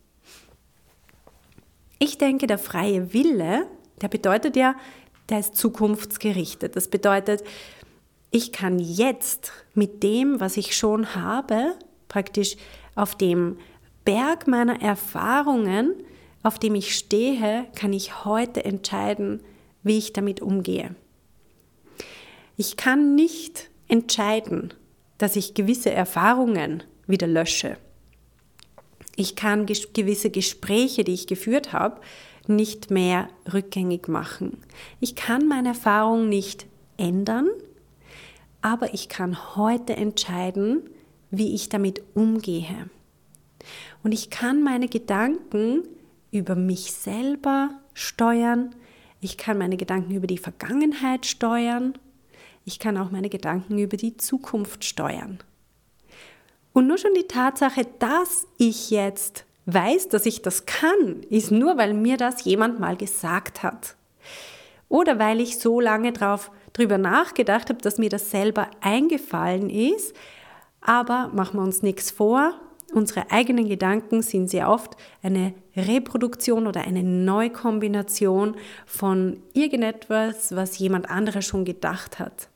Ich 1.99 2.17
denke, 2.17 2.45
der 2.45 2.57
freie 2.57 3.13
Wille 3.13 3.67
der 4.01 4.07
bedeutet 4.07 4.55
ja, 4.55 4.75
der 5.29 5.39
ist 5.39 5.55
zukunftsgerichtet. 5.55 6.75
Das 6.75 6.87
bedeutet, 6.87 7.43
ich 8.31 8.51
kann 8.51 8.79
jetzt 8.79 9.51
mit 9.73 10.03
dem, 10.03 10.39
was 10.39 10.57
ich 10.57 10.75
schon 10.75 11.15
habe, 11.15 11.75
praktisch 12.07 12.55
auf 12.95 13.15
dem 13.15 13.57
Berg 14.05 14.47
meiner 14.47 14.81
Erfahrungen, 14.81 15.93
auf 16.43 16.59
dem 16.59 16.75
ich 16.75 16.95
stehe, 16.95 17.65
kann 17.75 17.93
ich 17.93 18.25
heute 18.25 18.63
entscheiden, 18.63 19.41
wie 19.83 19.97
ich 19.97 20.13
damit 20.13 20.41
umgehe. 20.41 20.95
Ich 22.55 22.77
kann 22.77 23.15
nicht 23.15 23.69
entscheiden, 23.87 24.73
dass 25.17 25.35
ich 25.35 25.53
gewisse 25.53 25.91
Erfahrungen 25.91 26.83
wieder 27.05 27.27
lösche. 27.27 27.77
Ich 29.15 29.35
kann 29.35 29.65
gewisse 29.65 30.29
Gespräche, 30.29 31.03
die 31.03 31.13
ich 31.13 31.27
geführt 31.27 31.73
habe, 31.73 31.99
nicht 32.49 32.91
mehr 32.91 33.29
rückgängig 33.51 34.07
machen. 34.07 34.57
Ich 34.99 35.15
kann 35.15 35.47
meine 35.47 35.69
Erfahrung 35.69 36.29
nicht 36.29 36.67
ändern, 36.97 37.47
aber 38.61 38.93
ich 38.93 39.09
kann 39.09 39.55
heute 39.55 39.95
entscheiden, 39.95 40.89
wie 41.31 41.53
ich 41.53 41.69
damit 41.69 42.01
umgehe. 42.13 42.89
Und 44.03 44.11
ich 44.11 44.29
kann 44.29 44.63
meine 44.63 44.87
Gedanken 44.87 45.83
über 46.31 46.55
mich 46.55 46.93
selber 46.93 47.71
steuern. 47.93 48.75
Ich 49.19 49.37
kann 49.37 49.57
meine 49.57 49.77
Gedanken 49.77 50.13
über 50.13 50.27
die 50.27 50.37
Vergangenheit 50.37 51.25
steuern. 51.25 51.93
Ich 52.65 52.79
kann 52.79 52.97
auch 52.97 53.11
meine 53.11 53.29
Gedanken 53.29 53.77
über 53.79 53.97
die 53.97 54.17
Zukunft 54.17 54.83
steuern. 54.83 55.39
Und 56.73 56.87
nur 56.87 56.97
schon 56.97 57.15
die 57.15 57.27
Tatsache, 57.27 57.87
dass 57.97 58.45
ich 58.57 58.91
jetzt 58.91 59.46
weiß, 59.67 60.09
dass 60.09 60.25
ich 60.25 60.41
das 60.41 60.65
kann, 60.65 61.21
ist 61.29 61.51
nur, 61.51 61.77
weil 61.77 61.93
mir 61.93 62.17
das 62.17 62.43
jemand 62.45 62.79
mal 62.79 62.97
gesagt 62.97 63.61
hat. 63.61 63.95
Oder 64.89 65.19
weil 65.19 65.41
ich 65.41 65.59
so 65.59 65.79
lange 65.79 66.13
drauf, 66.13 66.51
drüber 66.73 66.97
nachgedacht 66.97 67.69
habe, 67.69 67.81
dass 67.81 67.97
mir 67.97 68.09
das 68.09 68.31
selber 68.31 68.67
eingefallen 68.81 69.69
ist. 69.69 70.15
Aber 70.79 71.29
machen 71.33 71.59
wir 71.59 71.63
uns 71.63 71.81
nichts 71.81 72.11
vor, 72.11 72.53
unsere 72.93 73.29
eigenen 73.31 73.67
Gedanken 73.67 74.21
sind 74.21 74.49
sehr 74.49 74.69
oft 74.69 74.95
eine 75.21 75.53
Reproduktion 75.75 76.67
oder 76.67 76.81
eine 76.81 77.03
Neukombination 77.03 78.55
von 78.85 79.41
irgendetwas, 79.53 80.55
was 80.55 80.79
jemand 80.79 81.09
anderes 81.09 81.45
schon 81.45 81.65
gedacht 81.65 82.19
hat. 82.19 82.47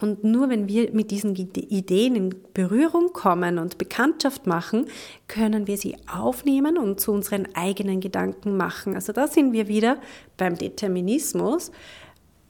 Und 0.00 0.24
nur 0.24 0.48
wenn 0.48 0.66
wir 0.66 0.92
mit 0.92 1.10
diesen 1.10 1.36
Ideen 1.36 2.16
in 2.16 2.34
Berührung 2.54 3.12
kommen 3.12 3.58
und 3.58 3.76
Bekanntschaft 3.76 4.46
machen, 4.46 4.86
können 5.28 5.66
wir 5.66 5.76
sie 5.76 5.96
aufnehmen 6.10 6.78
und 6.78 7.00
zu 7.00 7.12
unseren 7.12 7.54
eigenen 7.54 8.00
Gedanken 8.00 8.56
machen. 8.56 8.94
Also 8.94 9.12
da 9.12 9.28
sind 9.28 9.52
wir 9.52 9.68
wieder 9.68 9.98
beim 10.38 10.56
Determinismus. 10.56 11.70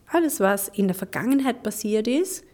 Alles, 0.07 0.39
was 0.41 0.69
in 0.69 0.87
der 0.87 0.95
Vergangenheit 0.95 1.63
passiert 1.63 2.07
ist, 2.07 2.45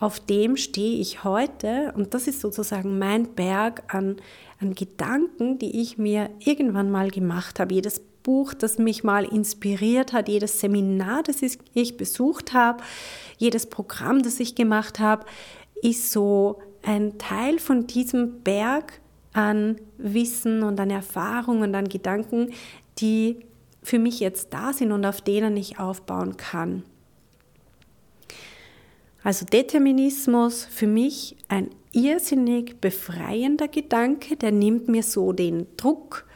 auf 0.00 0.20
dem 0.20 0.56
stehe 0.56 1.00
ich 1.00 1.24
heute 1.24 1.92
und 1.96 2.14
das 2.14 2.28
ist 2.28 2.40
sozusagen 2.40 2.98
mein 2.98 3.34
Berg 3.34 3.82
an, 3.92 4.16
an 4.60 4.74
Gedanken, 4.74 5.58
die 5.58 5.82
ich 5.82 5.98
mir 5.98 6.30
irgendwann 6.38 6.90
mal 6.90 7.10
gemacht 7.10 7.58
habe. 7.58 7.74
Jedes 7.74 8.00
Buch, 8.22 8.54
das 8.54 8.78
mich 8.78 9.04
mal 9.04 9.24
inspiriert 9.24 10.12
hat, 10.12 10.28
jedes 10.28 10.60
Seminar, 10.60 11.22
das 11.22 11.42
ich 11.74 11.96
besucht 11.96 12.52
habe, 12.52 12.82
jedes 13.38 13.66
Programm, 13.66 14.22
das 14.22 14.40
ich 14.40 14.54
gemacht 14.54 14.98
habe, 14.98 15.24
ist 15.82 16.10
so 16.10 16.60
ein 16.82 17.18
Teil 17.18 17.58
von 17.58 17.86
diesem 17.86 18.40
Berg 18.40 19.00
an 19.32 19.80
Wissen 19.98 20.62
und 20.62 20.80
an 20.80 20.90
Erfahrungen 20.90 21.62
und 21.62 21.74
an 21.74 21.88
Gedanken, 21.88 22.52
die 22.98 23.36
für 23.82 23.98
mich 23.98 24.20
jetzt 24.20 24.52
da 24.52 24.72
sind 24.72 24.92
und 24.92 25.04
auf 25.04 25.20
denen 25.20 25.56
ich 25.56 25.78
aufbauen 25.78 26.36
kann. 26.36 26.82
Also 29.22 29.44
Determinismus 29.46 30.64
für 30.64 30.86
mich 30.86 31.36
ein 31.48 31.70
irrsinnig 31.92 32.80
befreiender 32.80 33.68
Gedanke, 33.68 34.36
der 34.36 34.52
nimmt 34.52 34.88
mir 34.88 35.02
so 35.02 35.32
den 35.32 35.66
Druck, 35.76 36.26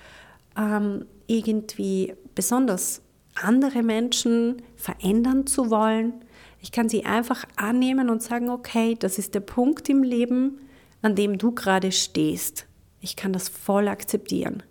ähm, 0.56 1.06
irgendwie 1.32 2.14
besonders 2.34 3.02
andere 3.34 3.82
Menschen 3.82 4.62
verändern 4.76 5.46
zu 5.46 5.70
wollen. 5.70 6.12
Ich 6.60 6.70
kann 6.70 6.88
sie 6.88 7.04
einfach 7.04 7.44
annehmen 7.56 8.10
und 8.10 8.22
sagen, 8.22 8.50
okay, 8.50 8.96
das 8.98 9.18
ist 9.18 9.34
der 9.34 9.40
Punkt 9.40 9.88
im 9.88 10.02
Leben, 10.02 10.60
an 11.00 11.16
dem 11.16 11.38
du 11.38 11.52
gerade 11.52 11.90
stehst. 11.90 12.66
Ich 13.00 13.16
kann 13.16 13.32
das 13.32 13.48
voll 13.48 13.88
akzeptieren. 13.88 14.62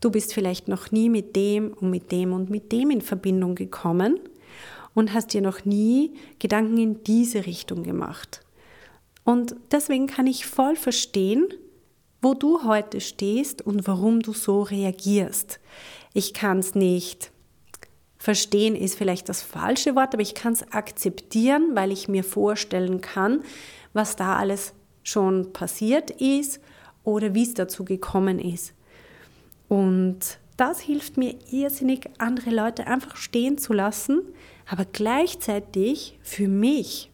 Du 0.00 0.10
bist 0.10 0.34
vielleicht 0.34 0.68
noch 0.68 0.92
nie 0.92 1.08
mit 1.08 1.34
dem 1.34 1.72
und 1.72 1.90
mit 1.90 2.12
dem 2.12 2.32
und 2.32 2.50
mit 2.50 2.70
dem 2.70 2.90
in 2.90 3.00
Verbindung 3.00 3.54
gekommen 3.54 4.20
und 4.94 5.12
hast 5.12 5.32
dir 5.32 5.40
noch 5.40 5.64
nie 5.64 6.12
Gedanken 6.38 6.76
in 6.76 7.02
diese 7.02 7.46
Richtung 7.46 7.82
gemacht. 7.82 8.42
Und 9.24 9.56
deswegen 9.72 10.06
kann 10.06 10.26
ich 10.26 10.46
voll 10.46 10.76
verstehen, 10.76 11.48
wo 12.26 12.34
du 12.34 12.64
heute 12.64 13.00
stehst 13.00 13.62
und 13.62 13.86
warum 13.86 14.18
du 14.18 14.32
so 14.32 14.62
reagierst. 14.62 15.60
Ich 16.12 16.34
kann 16.34 16.58
es 16.58 16.74
nicht 16.74 17.30
verstehen, 18.18 18.74
ist 18.74 18.98
vielleicht 18.98 19.28
das 19.28 19.42
falsche 19.42 19.94
Wort, 19.94 20.12
aber 20.12 20.22
ich 20.22 20.34
kann 20.34 20.52
es 20.52 20.72
akzeptieren, 20.72 21.76
weil 21.76 21.92
ich 21.92 22.08
mir 22.08 22.24
vorstellen 22.24 23.00
kann, 23.00 23.44
was 23.92 24.16
da 24.16 24.34
alles 24.34 24.72
schon 25.04 25.52
passiert 25.52 26.10
ist 26.10 26.58
oder 27.04 27.32
wie 27.32 27.44
es 27.44 27.54
dazu 27.54 27.84
gekommen 27.84 28.40
ist. 28.40 28.74
Und 29.68 30.18
das 30.56 30.80
hilft 30.80 31.16
mir 31.18 31.36
irrsinnig, 31.52 32.10
andere 32.18 32.50
Leute 32.50 32.88
einfach 32.88 33.14
stehen 33.14 33.56
zu 33.56 33.72
lassen, 33.72 34.22
aber 34.68 34.84
gleichzeitig 34.84 36.18
für 36.22 36.48
mich 36.48 37.08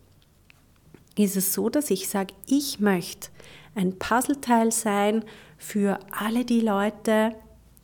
ist 1.19 1.37
es 1.37 1.53
so, 1.53 1.69
dass 1.69 1.91
ich 1.91 2.09
sage, 2.09 2.33
ich 2.47 2.81
möchte 2.81 3.29
ein 3.75 3.99
Puzzleteil 3.99 4.73
sein 4.73 5.25
für 5.57 5.99
alle 6.11 6.45
die 6.45 6.61
Leute, 6.61 7.35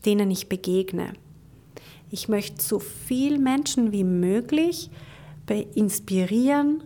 denen 0.04 0.30
ich 0.30 0.48
begegne. 0.48 1.12
Ich 2.10 2.28
möchte 2.28 2.62
so 2.62 2.78
viel 2.78 3.38
Menschen 3.38 3.92
wie 3.92 4.04
möglich 4.04 4.90
inspirieren 5.74 6.84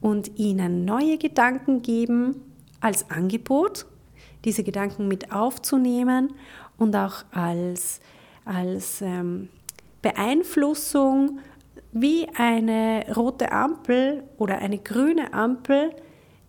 und 0.00 0.38
ihnen 0.38 0.84
neue 0.84 1.18
Gedanken 1.18 1.82
geben 1.82 2.36
als 2.80 3.10
Angebot, 3.10 3.86
diese 4.44 4.62
Gedanken 4.62 5.08
mit 5.08 5.32
aufzunehmen 5.32 6.32
und 6.78 6.94
auch 6.96 7.24
als, 7.32 8.00
als 8.44 9.02
ähm, 9.02 9.48
Beeinflussung 10.00 11.40
wie 11.92 12.28
eine 12.36 13.04
rote 13.14 13.50
Ampel 13.50 14.22
oder 14.36 14.58
eine 14.58 14.78
grüne 14.78 15.32
Ampel, 15.32 15.90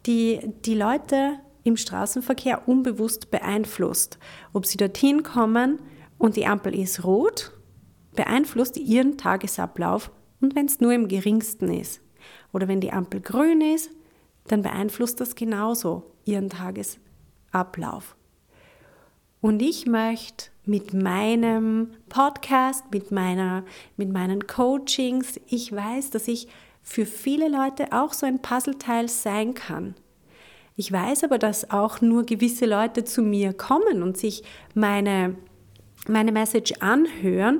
die 0.05 0.39
die 0.65 0.75
Leute 0.75 1.39
im 1.63 1.77
Straßenverkehr 1.77 2.67
unbewusst 2.67 3.31
beeinflusst. 3.31 4.19
Ob 4.53 4.65
sie 4.65 4.77
dorthin 4.77 5.23
kommen 5.23 5.79
und 6.17 6.35
die 6.35 6.45
Ampel 6.45 6.77
ist 6.77 7.03
rot, 7.03 7.53
beeinflusst 8.15 8.77
ihren 8.77 9.17
Tagesablauf 9.17 10.11
und 10.41 10.55
wenn 10.55 10.65
es 10.65 10.79
nur 10.79 10.93
im 10.93 11.07
geringsten 11.07 11.71
ist. 11.71 12.01
Oder 12.51 12.67
wenn 12.67 12.81
die 12.81 12.91
Ampel 12.91 13.21
grün 13.21 13.61
ist, 13.61 13.91
dann 14.47 14.61
beeinflusst 14.61 15.19
das 15.19 15.35
genauso 15.35 16.11
ihren 16.25 16.49
Tagesablauf. 16.49 18.15
Und 19.41 19.61
ich 19.61 19.85
möchte 19.85 20.47
mit 20.65 20.93
meinem 20.93 21.91
Podcast, 22.09 22.91
mit, 22.91 23.11
meiner, 23.11 23.63
mit 23.95 24.11
meinen 24.11 24.47
Coachings, 24.47 25.39
ich 25.47 25.71
weiß, 25.71 26.09
dass 26.11 26.27
ich 26.27 26.49
für 26.81 27.05
viele 27.05 27.47
Leute 27.47 27.91
auch 27.91 28.13
so 28.13 28.25
ein 28.25 28.41
Puzzleteil 28.41 29.07
sein 29.07 29.53
kann. 29.53 29.95
Ich 30.79 30.93
weiß 30.93 31.25
aber, 31.25 31.39
dass 31.39 31.71
auch 31.71 31.99
nur 31.99 32.25
gewisse 32.25 32.65
Leute 32.65 33.03
zu 33.03 33.21
mir 33.21 33.51
kommen 33.51 34.01
und 34.01 34.17
sich 34.17 34.43
meine, 34.73 35.35
meine 36.07 36.31
Message 36.31 36.71
anhören 36.79 37.59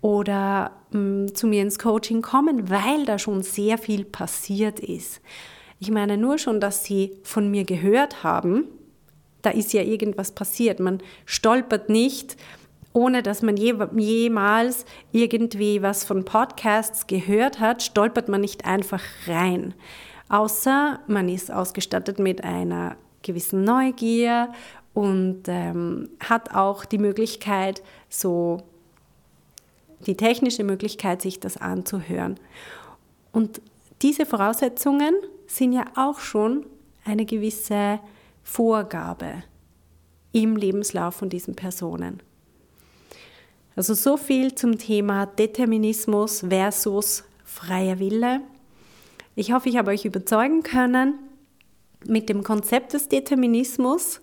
oder 0.00 0.70
mh, 0.92 1.00
mm, 1.00 1.34
zu 1.34 1.48
mir 1.48 1.62
ins 1.62 1.80
Coaching 1.80 2.22
kommen, 2.22 2.70
weil 2.70 3.06
da 3.06 3.18
schon 3.18 3.42
sehr 3.42 3.76
viel 3.76 4.04
passiert 4.04 4.78
ist. 4.78 5.20
Ich 5.80 5.90
meine 5.90 6.16
nur 6.16 6.38
schon, 6.38 6.60
dass 6.60 6.84
sie 6.84 7.18
von 7.24 7.50
mir 7.50 7.64
gehört 7.64 8.22
haben, 8.22 8.68
da 9.42 9.50
ist 9.50 9.72
ja 9.72 9.82
irgendwas 9.82 10.30
passiert. 10.30 10.78
Man 10.78 11.02
stolpert 11.26 11.88
nicht, 11.88 12.36
ohne 12.92 13.24
dass 13.24 13.42
man 13.42 13.56
je, 13.56 13.74
jemals 13.96 14.84
irgendwie 15.10 15.82
was 15.82 16.04
von 16.04 16.24
Podcasts 16.24 17.08
gehört 17.08 17.58
hat, 17.58 17.82
stolpert 17.82 18.28
man 18.28 18.42
nicht 18.42 18.64
einfach 18.64 19.02
rein 19.26 19.74
außer 20.28 21.00
man 21.06 21.28
ist 21.28 21.50
ausgestattet 21.50 22.18
mit 22.18 22.44
einer 22.44 22.96
gewissen 23.22 23.64
Neugier 23.64 24.52
und 24.92 25.42
ähm, 25.46 26.10
hat 26.20 26.54
auch 26.54 26.84
die 26.84 26.98
Möglichkeit, 26.98 27.82
so 28.08 28.58
die 30.06 30.16
technische 30.16 30.64
Möglichkeit, 30.64 31.22
sich 31.22 31.40
das 31.40 31.56
anzuhören. 31.56 32.38
Und 33.32 33.60
diese 34.02 34.26
Voraussetzungen 34.26 35.14
sind 35.46 35.72
ja 35.72 35.84
auch 35.96 36.20
schon 36.20 36.66
eine 37.04 37.24
gewisse 37.24 38.00
Vorgabe 38.42 39.42
im 40.32 40.56
Lebenslauf 40.56 41.14
von 41.14 41.28
diesen 41.28 41.54
Personen. 41.54 42.22
Also 43.76 43.94
so 43.94 44.16
viel 44.16 44.54
zum 44.54 44.78
Thema 44.78 45.26
Determinismus 45.26 46.40
versus 46.40 47.24
freier 47.44 47.98
Wille. 47.98 48.40
Ich 49.36 49.52
hoffe, 49.52 49.68
ich 49.68 49.76
habe 49.76 49.90
euch 49.90 50.04
überzeugen 50.04 50.62
können 50.62 51.18
mit 52.06 52.28
dem 52.28 52.44
Konzept 52.44 52.92
des 52.92 53.08
Determinismus, 53.08 54.20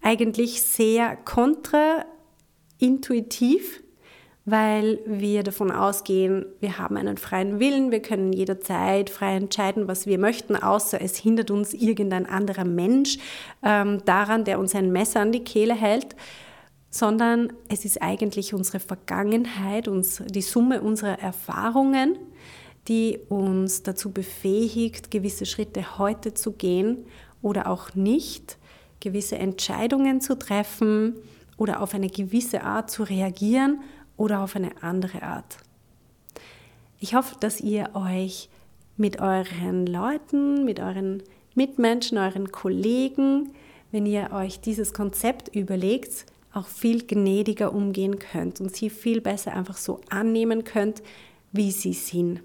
eigentlich 0.00 0.62
sehr 0.62 1.16
kontraintuitiv, 1.16 3.82
weil 4.46 5.00
wir 5.06 5.42
davon 5.42 5.70
ausgehen, 5.70 6.46
wir 6.60 6.78
haben 6.78 6.96
einen 6.96 7.18
freien 7.18 7.60
Willen, 7.60 7.90
wir 7.90 8.00
können 8.00 8.32
jederzeit 8.32 9.10
frei 9.10 9.36
entscheiden, 9.36 9.86
was 9.86 10.06
wir 10.06 10.18
möchten, 10.18 10.56
außer 10.56 10.98
es 11.00 11.18
hindert 11.18 11.50
uns 11.50 11.74
irgendein 11.74 12.24
anderer 12.24 12.64
Mensch 12.64 13.18
ähm, 13.62 14.02
daran, 14.06 14.44
der 14.44 14.58
uns 14.58 14.74
ein 14.74 14.92
Messer 14.92 15.20
an 15.20 15.32
die 15.32 15.44
Kehle 15.44 15.74
hält, 15.74 16.16
sondern 16.88 17.52
es 17.68 17.84
ist 17.84 18.00
eigentlich 18.00 18.54
unsere 18.54 18.80
Vergangenheit, 18.80 19.88
uns, 19.88 20.22
die 20.26 20.42
Summe 20.42 20.80
unserer 20.80 21.18
Erfahrungen, 21.18 22.16
die 22.88 23.18
uns 23.28 23.82
dazu 23.82 24.10
befähigt, 24.10 25.10
gewisse 25.10 25.46
Schritte 25.46 25.98
heute 25.98 26.34
zu 26.34 26.52
gehen 26.52 27.06
oder 27.42 27.68
auch 27.68 27.94
nicht, 27.94 28.58
gewisse 29.00 29.36
Entscheidungen 29.36 30.20
zu 30.20 30.38
treffen 30.38 31.14
oder 31.56 31.80
auf 31.80 31.94
eine 31.94 32.08
gewisse 32.08 32.62
Art 32.62 32.90
zu 32.90 33.02
reagieren 33.04 33.80
oder 34.16 34.40
auf 34.40 34.56
eine 34.56 34.82
andere 34.82 35.22
Art. 35.22 35.56
Ich 37.00 37.14
hoffe, 37.14 37.36
dass 37.40 37.60
ihr 37.60 37.90
euch 37.94 38.48
mit 38.96 39.20
euren 39.20 39.86
Leuten, 39.86 40.64
mit 40.64 40.80
euren 40.80 41.22
Mitmenschen, 41.54 42.18
euren 42.18 42.50
Kollegen, 42.52 43.50
wenn 43.90 44.06
ihr 44.06 44.30
euch 44.32 44.60
dieses 44.60 44.92
Konzept 44.92 45.54
überlegt, 45.54 46.26
auch 46.52 46.66
viel 46.66 47.06
gnädiger 47.06 47.72
umgehen 47.72 48.18
könnt 48.18 48.60
und 48.60 48.74
sie 48.74 48.90
viel 48.90 49.20
besser 49.20 49.52
einfach 49.52 49.76
so 49.76 50.00
annehmen 50.08 50.64
könnt, 50.64 51.02
wie 51.52 51.72
sie 51.72 51.92
sind. 51.92 52.40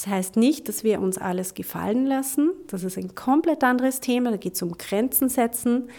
Das 0.00 0.06
heißt 0.06 0.36
nicht, 0.36 0.66
dass 0.66 0.82
wir 0.82 0.98
uns 0.98 1.18
alles 1.18 1.52
gefallen 1.52 2.06
lassen. 2.06 2.52
Das 2.68 2.84
ist 2.84 2.96
ein 2.96 3.14
komplett 3.14 3.62
anderes 3.62 4.00
Thema. 4.00 4.30
Da 4.30 4.38
geht 4.38 4.54
es 4.54 4.62
um 4.62 4.78
Grenzen 4.78 5.28
setzen. 5.28 5.90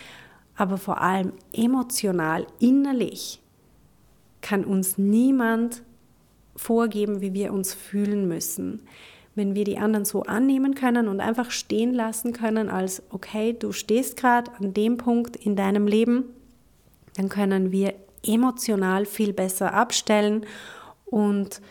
Aber 0.56 0.80
vor 0.80 1.02
allem 1.02 1.34
emotional, 1.54 2.48
innerlich 2.58 3.44
kann 4.42 4.66
uns 4.66 4.98
niemand 4.98 5.84
vorgeben, 6.56 7.22
wie 7.22 7.36
wir 7.36 7.54
uns 7.54 7.76
fühlen 7.76 8.28
müssen. 8.28 8.88
Wenn 9.36 9.54
wir 9.54 9.66
die 9.66 9.78
anderen 9.78 10.06
so 10.06 10.24
annehmen 10.24 10.74
können 10.74 11.08
und 11.08 11.20
einfach 11.20 11.52
stehen 11.52 11.94
lassen 11.94 12.34
können 12.34 12.72
als, 12.72 13.04
okay, 13.12 13.54
du 13.54 13.72
stehst 13.72 14.18
gerade 14.18 14.52
an 14.60 14.74
dem 14.74 14.98
Punkt 14.98 15.36
in 15.36 15.56
deinem 15.56 15.86
Leben, 15.86 16.24
dann 17.18 17.30
können 17.30 17.72
wir 17.72 17.94
emotional 18.26 19.06
viel 19.06 19.32
besser 19.32 19.76
abstellen 19.76 20.48
und 21.06 21.62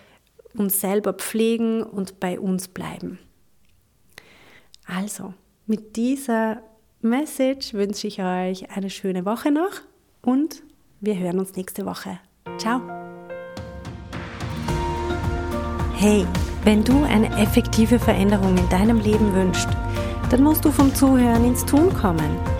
uns 0.55 0.81
selber 0.81 1.13
pflegen 1.13 1.83
und 1.83 2.21
bei 2.21 2.39
uns 2.39 2.69
bleiben. 2.69 3.19
Also, 4.87 5.35
mit 5.67 5.97
dieser 5.97 6.63
Message 7.01 7.75
wünsche 7.75 8.07
ich 8.07 8.21
euch 8.23 8.71
eine 8.71 8.91
schöne 8.91 9.25
Woche 9.25 9.51
noch 9.51 9.81
und 10.23 10.63
wir 11.01 11.17
hören 11.17 11.39
uns 11.39 11.55
nächste 11.57 11.87
Woche. 11.87 12.19
Ciao! 12.59 12.81
Hey, 15.97 16.27
wenn 16.65 16.83
du 16.83 17.05
eine 17.05 17.29
effektive 17.41 17.99
Veränderung 17.99 18.57
in 18.57 18.69
deinem 18.69 19.01
Leben 19.01 19.35
wünschst, 19.35 19.69
dann 20.31 20.43
musst 20.43 20.65
du 20.65 20.71
vom 20.71 20.95
Zuhören 20.95 21.45
ins 21.45 21.65
Tun 21.65 21.93
kommen. 21.95 22.60